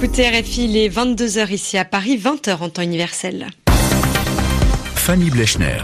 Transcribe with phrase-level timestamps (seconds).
[0.00, 3.48] écoutez RFI, il est 22h ici à Paris, 20h en temps universel.
[4.94, 5.78] Fanny Blechner.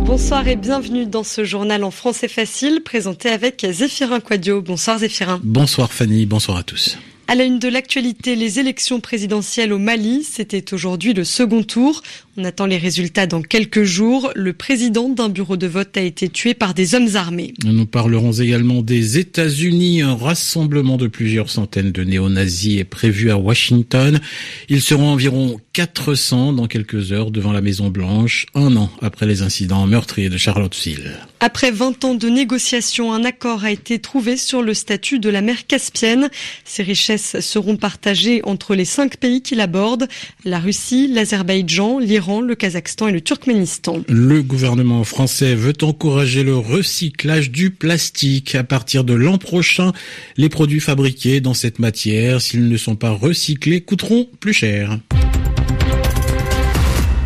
[0.00, 4.60] Bonsoir et bienvenue dans ce journal en français facile présenté avec Zéphirin Quadio.
[4.60, 5.40] Bonsoir Zéphirin.
[5.44, 6.98] Bonsoir Fanny, bonsoir à tous.
[7.26, 12.02] À la une de l'actualité, les élections présidentielles au Mali, c'était aujourd'hui le second tour.
[12.36, 14.30] On attend les résultats dans quelques jours.
[14.34, 17.54] Le président d'un bureau de vote a été tué par des hommes armés.
[17.64, 20.02] Nous parlerons également des États-Unis.
[20.02, 24.20] Un rassemblement de plusieurs centaines de néo-nazis est prévu à Washington.
[24.68, 29.42] Ils seront environ 400 dans quelques heures devant la Maison Blanche, un an après les
[29.42, 31.18] incidents meurtriers de Charlottesville.
[31.40, 35.42] Après 20 ans de négociations, un accord a été trouvé sur le statut de la
[35.42, 36.30] mer Caspienne.
[36.64, 40.06] Ces richesses seront partagées entre les cinq pays qui l'abordent,
[40.44, 43.98] la Russie, l'Azerbaïdjan, l'Iran, le Kazakhstan et le Turkménistan.
[44.08, 48.54] Le gouvernement français veut encourager le recyclage du plastique.
[48.54, 49.92] À partir de l'an prochain,
[50.36, 55.00] les produits fabriqués dans cette matière, s'ils ne sont pas recyclés, coûteront plus cher.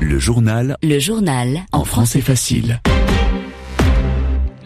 [0.00, 0.76] Le journal.
[0.82, 1.60] Le journal.
[1.72, 2.80] En français facile.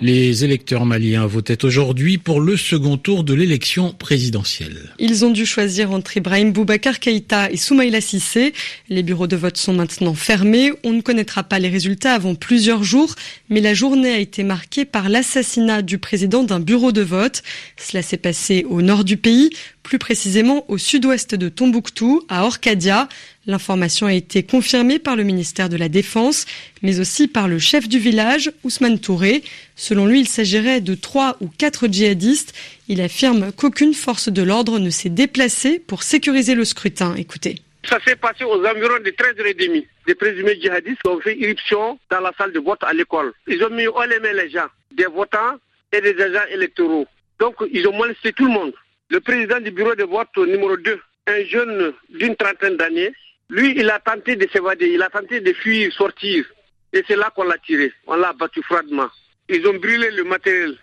[0.00, 4.90] Les électeurs maliens votaient aujourd'hui pour le second tour de l'élection présidentielle.
[4.98, 8.52] Ils ont dû choisir entre Ibrahim Boubacar Keïta et Soumaïla Sissé.
[8.88, 10.72] Les bureaux de vote sont maintenant fermés.
[10.84, 13.14] On ne connaîtra pas les résultats avant plusieurs jours,
[13.48, 17.42] mais la journée a été marquée par l'assassinat du président d'un bureau de vote.
[17.76, 19.50] Cela s'est passé au nord du pays,
[19.84, 23.08] plus précisément au sud-ouest de Tombouctou, à Orkadia.
[23.46, 26.46] L'information a été confirmée par le ministère de la Défense,
[26.82, 29.44] mais aussi par le chef du village, Ousmane Touré.
[29.76, 32.54] Selon lui, il s'agirait de trois ou quatre djihadistes.
[32.88, 37.14] Il affirme qu'aucune force de l'ordre ne s'est déplacée pour sécuriser le scrutin.
[37.14, 37.56] Écoutez.
[37.88, 39.86] Ça s'est passé aux environs de 13h30.
[40.06, 43.32] Des présumés djihadistes ont fait irruption dans la salle de vote à l'école.
[43.46, 45.56] Ils ont mis au les gens, des votants
[45.92, 47.06] et des agents électoraux.
[47.38, 48.72] Donc, ils ont molesté tout le monde.
[49.14, 53.12] Le président du bureau de vote numéro 2, un jeune d'une trentaine d'années,
[53.48, 56.44] lui, il a tenté de s'évader, il a tenté de fuir, sortir.
[56.92, 57.92] Et c'est là qu'on l'a tiré.
[58.08, 59.08] On l'a battu froidement.
[59.48, 60.76] Ils ont brûlé le matériel,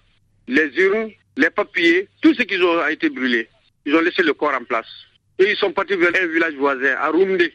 [0.47, 3.49] les urnes, les papiers, tout ce qu'ils ont a été brûlé.
[3.85, 4.87] Ils ont laissé le corps en place.
[5.37, 7.51] Et ils sont partis vers un village voisin, à Rumde.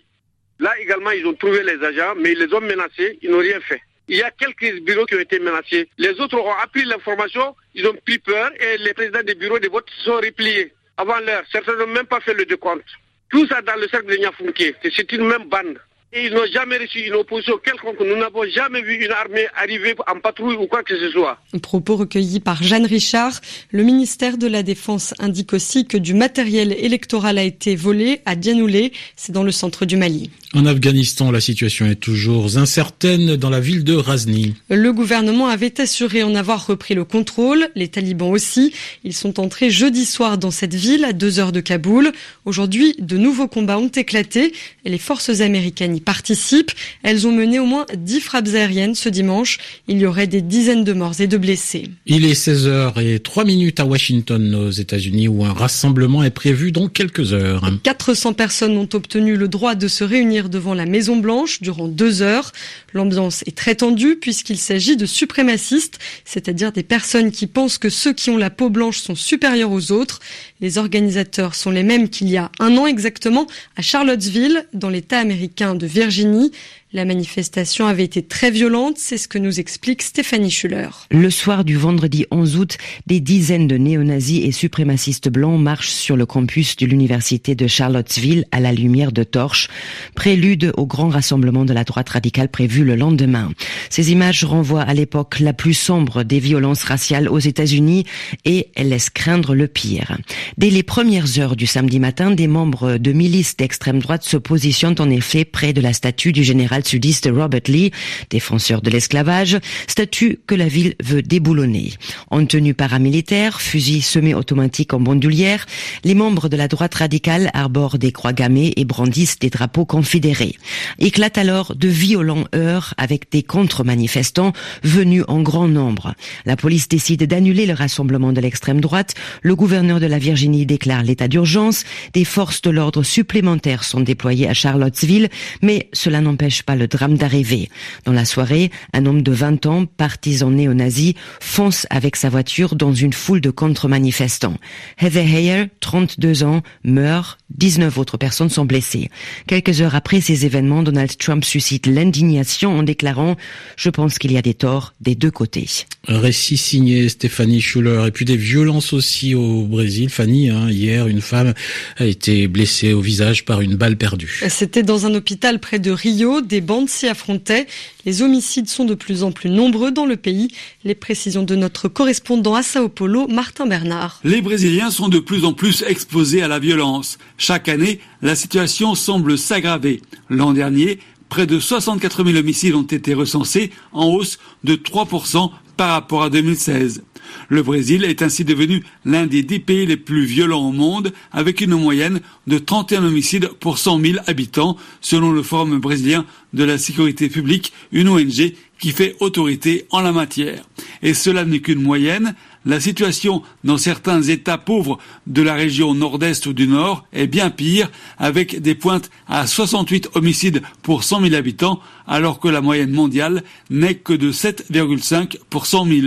[0.58, 3.60] Là également, ils ont trouvé les agents, mais ils les ont menacés, ils n'ont rien
[3.60, 3.80] fait.
[4.08, 5.88] Il y a quelques bureaux qui ont été menacés.
[5.98, 9.68] Les autres ont appris l'information, ils ont pris peur et les présidents des bureaux de
[9.68, 11.42] vote sont repliés avant l'heure.
[11.50, 12.84] Certains n'ont même pas fait le décompte.
[13.30, 14.74] Tout ça dans le cercle de Niafunke.
[14.82, 15.78] C'est une même bande.
[16.12, 17.98] Et ils n'ont jamais reçu une opposition quelconque.
[18.00, 21.38] Nous n'avons jamais vu une armée arriver en patrouille ou quoi que ce soit.
[21.52, 23.40] Un propos recueilli par Jeanne Richard.
[23.70, 28.36] Le ministère de la Défense indique aussi que du matériel électoral a été volé à
[28.36, 28.92] Dianoulé.
[29.16, 30.30] C'est dans le centre du Mali.
[30.54, 34.54] En Afghanistan, la situation est toujours incertaine dans la ville de Razni.
[34.70, 38.72] Le gouvernement avait assuré en avoir repris le contrôle, les talibans aussi.
[39.02, 42.12] Ils sont entrés jeudi soir dans cette ville à deux heures de Kaboul.
[42.44, 46.72] Aujourd'hui, de nouveaux combats ont éclaté et les forces américaines y participent.
[47.02, 49.58] Elles ont mené au moins dix frappes aériennes ce dimanche.
[49.88, 51.90] Il y aurait des dizaines de morts et de blessés.
[52.06, 56.72] Il est 16h et 3 minutes à Washington, aux États-Unis, où un rassemblement est prévu
[56.72, 57.70] dans quelques heures.
[57.82, 62.22] 400 personnes ont obtenu le droit de se réunir devant la Maison Blanche durant deux
[62.22, 62.52] heures.
[62.92, 68.12] L'ambiance est très tendue puisqu'il s'agit de suprémacistes, c'est-à-dire des personnes qui pensent que ceux
[68.12, 70.20] qui ont la peau blanche sont supérieurs aux autres.
[70.60, 73.46] Les organisateurs sont les mêmes qu'il y a un an exactement
[73.76, 76.52] à Charlottesville, dans l'État américain de Virginie.
[76.92, 80.88] La manifestation avait été très violente, c'est ce que nous explique Stéphanie Schuller.
[81.10, 86.16] Le soir du vendredi 11 août, des dizaines de néo-nazis et suprémacistes blancs marchent sur
[86.16, 89.66] le campus de l'université de Charlottesville à la lumière de torches,
[90.14, 93.50] prélude au grand rassemblement de la droite radicale prévu le lendemain.
[93.90, 98.04] Ces images renvoient à l'époque la plus sombre des violences raciales aux États-Unis
[98.44, 100.18] et laissent craindre le pire.
[100.56, 105.00] Dès les premières heures du samedi matin, des membres de milices d'extrême droite se positionnent
[105.00, 107.92] en effet près de la statue du général sudiste Robert Lee,
[108.30, 111.92] défenseur de l'esclavage, statut que la ville veut déboulonner.
[112.30, 115.66] En tenue paramilitaire, fusil semi-automatique en bandoulière,
[116.04, 120.56] les membres de la droite radicale arborent des croix gammées et brandissent des drapeaux confédérés.
[120.98, 124.52] Éclate alors de violents heurts avec des contre-manifestants
[124.82, 126.14] venus en grand nombre.
[126.44, 129.14] La police décide d'annuler le rassemblement de l'extrême droite.
[129.42, 131.84] Le gouverneur de la Virginie déclare l'état d'urgence.
[132.12, 135.28] Des forces de l'ordre supplémentaires sont déployées à Charlottesville,
[135.62, 137.70] mais cela n'empêche pas le drame d'arriver.
[138.04, 142.92] Dans la soirée, un homme de 20 ans, partisan néo-nazi, fonce avec sa voiture dans
[142.92, 144.58] une foule de contre-manifestants.
[145.00, 149.10] Heather Heyer, 32 ans, meurt 19 autres personnes sont blessées.
[149.46, 153.32] Quelques heures après ces événements, Donald Trump suscite l'indignation en déclarant⁇
[153.76, 155.62] Je pense qu'il y a des torts des deux côtés⁇
[156.08, 160.10] Un récit signé Stéphanie Schuller et puis des violences aussi au Brésil.
[160.10, 161.54] Fanny, hein, hier, une femme
[161.98, 164.42] a été blessée au visage par une balle perdue.
[164.48, 166.40] C'était dans un hôpital près de Rio.
[166.40, 167.66] Des bandes s'y affrontaient.
[168.06, 170.48] Les homicides sont de plus en plus nombreux dans le pays.
[170.84, 174.20] Les précisions de notre correspondant à Sao Paulo, Martin Bernard.
[174.22, 177.18] Les Brésiliens sont de plus en plus exposés à la violence.
[177.36, 180.02] Chaque année, la situation semble s'aggraver.
[180.30, 185.90] L'an dernier, près de 64 000 homicides ont été recensés, en hausse de 3% par
[185.90, 187.02] rapport à 2016.
[187.48, 191.60] Le Brésil est ainsi devenu l'un des dix pays les plus violents au monde, avec
[191.60, 196.78] une moyenne de 31 homicides pour 100 000 habitants, selon le Forum brésilien de la
[196.78, 200.62] sécurité publique, une ONG qui fait autorité en la matière.
[201.02, 202.34] Et cela n'est qu'une moyenne.
[202.64, 207.50] La situation dans certains États pauvres de la région nord-est ou du nord est bien
[207.50, 212.90] pire, avec des pointes à 68 homicides pour 100 000 habitants, alors que la moyenne
[212.90, 216.06] mondiale n'est que de 7,5 pour 100 000.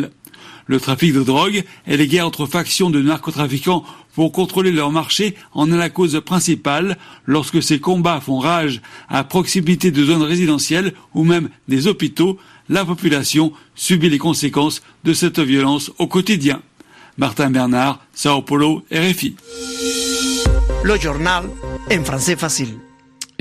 [0.69, 3.83] Le trafic de drogue et les guerres entre factions de narcotrafiquants
[4.13, 6.95] pour contrôler leur marché en est la cause principale
[7.25, 12.37] lorsque ces combats font rage à proximité de zones résidentielles ou même des hôpitaux,
[12.69, 16.61] la population subit les conséquences de cette violence au quotidien.
[17.17, 19.37] Martin Bernard, Sao Paulo, RFI.
[20.83, 21.45] Le journal
[21.91, 22.77] en français facile.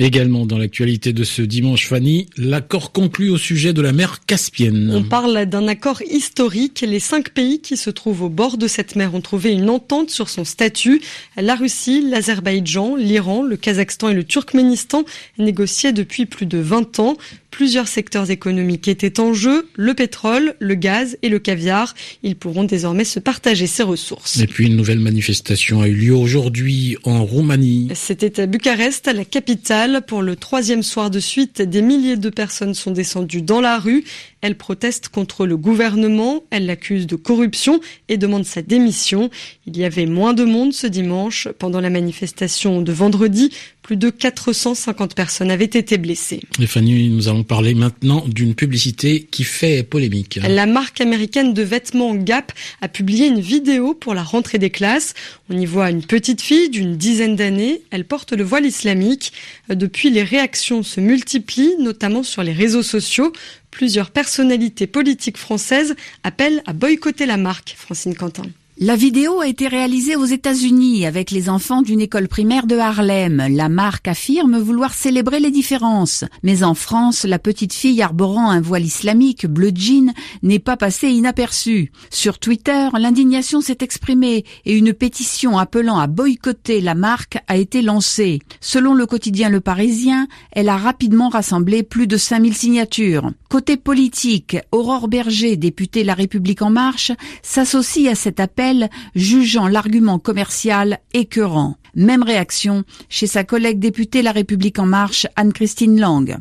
[0.00, 4.92] Également dans l'actualité de ce dimanche, Fanny, l'accord conclu au sujet de la mer Caspienne.
[4.94, 6.84] On parle d'un accord historique.
[6.86, 10.10] Les cinq pays qui se trouvent au bord de cette mer ont trouvé une entente
[10.10, 11.02] sur son statut.
[11.36, 15.04] La Russie, l'Azerbaïdjan, l'Iran, le Kazakhstan et le Turkménistan
[15.36, 17.16] négociaient depuis plus de 20 ans.
[17.50, 21.94] Plusieurs secteurs économiques étaient en jeu, le pétrole, le gaz et le caviar.
[22.22, 24.38] Ils pourront désormais se partager ces ressources.
[24.38, 27.88] Et puis une nouvelle manifestation a eu lieu aujourd'hui en Roumanie.
[27.94, 30.02] C'était à Bucarest, la capitale.
[30.06, 34.04] Pour le troisième soir de suite, des milliers de personnes sont descendues dans la rue.
[34.40, 39.30] Elles protestent contre le gouvernement, elles l'accusent de corruption et demandent sa démission.
[39.66, 41.48] Il y avait moins de monde ce dimanche.
[41.58, 43.50] Pendant la manifestation de vendredi,
[43.82, 46.42] plus de 450 personnes avaient été blessées.
[46.54, 50.38] Stéphanie, nous allons parler maintenant d'une publicité qui fait polémique.
[50.46, 52.52] La marque américaine de vêtements Gap
[52.82, 55.14] a publié une vidéo pour la rentrée des classes.
[55.48, 57.80] On y voit une petite fille d'une dizaine d'années.
[57.90, 59.32] Elle porte le voile islamique.
[59.70, 63.32] Depuis, les réactions se multiplient, notamment sur les réseaux sociaux.
[63.78, 65.94] Plusieurs personnalités politiques françaises
[66.24, 68.42] appellent à boycotter la marque, Francine Quentin.
[68.80, 73.44] La vidéo a été réalisée aux États-Unis avec les enfants d'une école primaire de Harlem.
[73.50, 76.24] La marque affirme vouloir célébrer les différences.
[76.44, 80.14] Mais en France, la petite fille arborant un voile islamique bleu jean
[80.44, 81.90] n'est pas passée inaperçue.
[82.10, 87.82] Sur Twitter, l'indignation s'est exprimée et une pétition appelant à boycotter la marque a été
[87.82, 88.38] lancée.
[88.60, 93.32] Selon le quotidien Le Parisien, elle a rapidement rassemblé plus de 5000 signatures.
[93.48, 97.10] Côté politique, Aurore Berger, députée La République en marche,
[97.42, 98.67] s'associe à cet appel
[99.14, 101.76] jugeant l'argument commercial écœurant.
[101.94, 106.38] Même réaction chez sa collègue députée La République en marche, Anne-Christine Lang.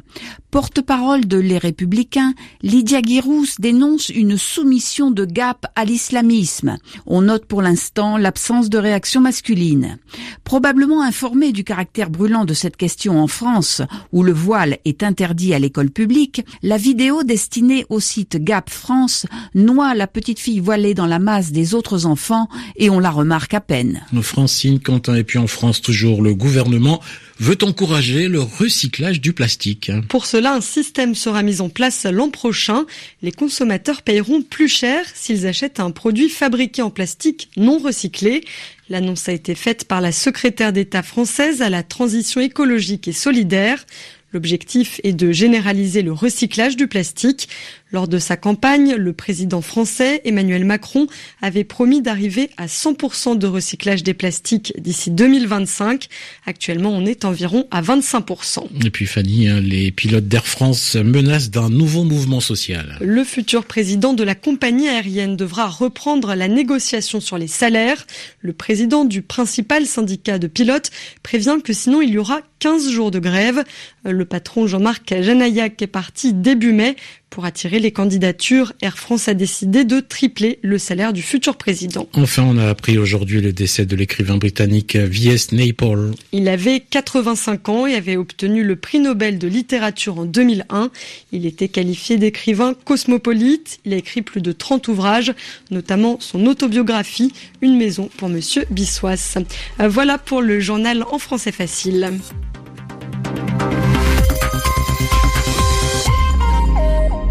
[0.50, 6.78] Porte-parole de Les Républicains, Lydia Guirous dénonce une soumission de Gap à l'islamisme.
[7.06, 9.98] On note pour l'instant l'absence de réaction masculine.
[10.46, 13.82] Probablement informée du caractère brûlant de cette question en France,
[14.14, 19.26] où le voile est interdit à l'école publique, la vidéo destinée au site Gap France
[19.54, 23.54] noie la petite fille voilée dans la masse des autres enfants et on la remarque
[23.54, 24.02] à peine.
[24.22, 27.02] Francine, Quentin et puis en France toujours, le gouvernement
[27.40, 29.92] veut encourager le recyclage du plastique.
[30.10, 32.86] Pour cela, un système sera mis en place l'an prochain.
[33.22, 38.44] Les consommateurs paieront plus cher s'ils achètent un produit fabriqué en plastique non recyclé.
[38.90, 43.86] L'annonce a été faite par la secrétaire d'État française à la transition écologique et solidaire.
[44.34, 47.48] L'objectif est de généraliser le recyclage du plastique.
[47.92, 51.08] Lors de sa campagne, le président français Emmanuel Macron
[51.42, 56.08] avait promis d'arriver à 100% de recyclage des plastiques d'ici 2025.
[56.46, 58.66] Actuellement, on est environ à 25%.
[58.86, 62.98] Et puis Fanny, hein, les pilotes d'Air France menacent d'un nouveau mouvement social.
[63.00, 68.06] Le futur président de la compagnie aérienne devra reprendre la négociation sur les salaires.
[68.42, 70.92] Le président du principal syndicat de pilotes
[71.24, 73.64] prévient que sinon il y aura 15 jours de grève.
[74.04, 76.96] Le patron Jean-Marc Janaillac est parti début mai
[77.30, 82.08] pour attirer les candidatures, Air France a décidé de tripler le salaire du futur président.
[82.14, 85.52] Enfin, on a appris aujourd'hui le décès de l'écrivain britannique V.S.
[85.52, 86.12] Naipaul.
[86.32, 90.90] Il avait 85 ans et avait obtenu le prix Nobel de littérature en 2001.
[91.32, 93.80] Il était qualifié d'écrivain cosmopolite.
[93.86, 95.34] Il a écrit plus de 30 ouvrages,
[95.70, 99.38] notamment son autobiographie Une maison pour Monsieur Bissois.
[99.80, 102.12] Voilà pour le journal en français facile.